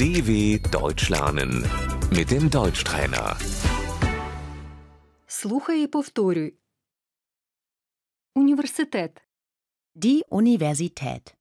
[0.00, 1.52] DW Deutsch lernen
[2.10, 3.36] mit dem Deutschtrainer.
[5.26, 6.54] Слухай і повторюй.
[8.34, 9.22] Університет,
[9.94, 11.34] Die Universität.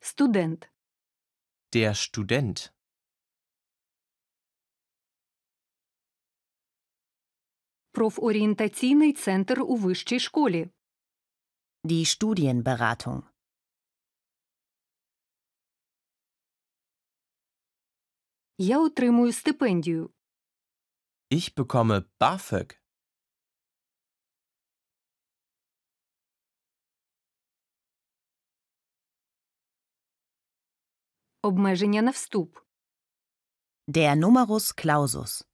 [0.00, 0.70] студент,
[1.72, 2.70] Der Student.
[7.92, 10.68] профорієнтаційний центр у вищій школі,
[11.84, 13.22] Die Studienberatung.
[18.58, 20.10] я отримую стипендію,
[21.30, 22.80] Ich bekomme BAföG.
[31.42, 32.58] обмеження на вступ,
[33.88, 35.44] Der Numerus Clausus.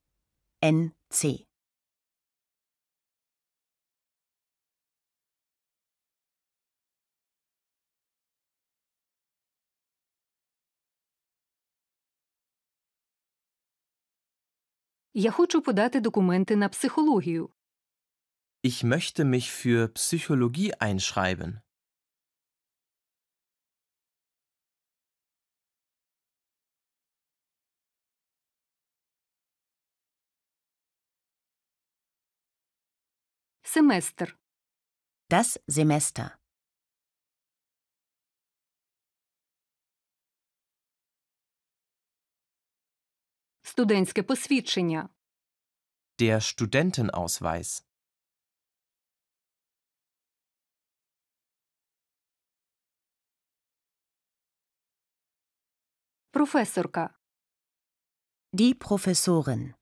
[0.65, 1.47] NC.
[15.15, 17.51] я хочу подати документи на психологію,
[18.65, 21.61] Ich möchte mich für Psychologie einschreiben.
[33.63, 34.37] семестр,
[35.29, 36.39] Das Semester.
[43.75, 45.09] студентське посвідчення,
[46.19, 47.83] Der Studentenausweis.
[56.33, 57.05] професорка,
[58.53, 59.75] Die Professorin.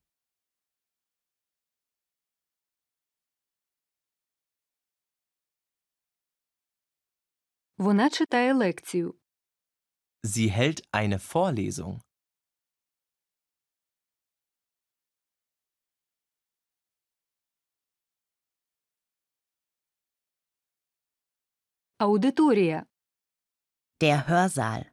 [7.79, 9.15] вона читає лекцію,
[10.25, 12.01] Sie hält eine Vorlesung.
[22.03, 22.87] аудиторія,
[24.01, 24.85] Der Hörsaal.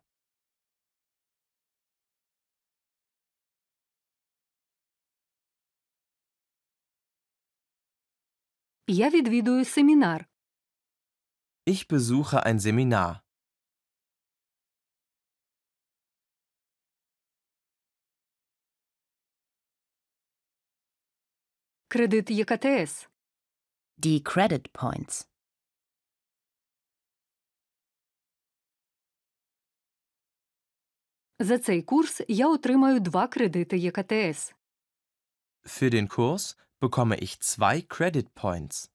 [8.88, 10.26] я відвідую семінар,
[11.68, 13.20] Ich besuche ein Seminar.
[21.88, 23.08] кредит ЄКТС,
[23.98, 25.26] Die Credit Points.
[31.40, 34.54] За цей курс я отримаю два кредити ЄКТС.
[35.66, 38.90] Für den Kurs bekomme ich zwei Credit Points.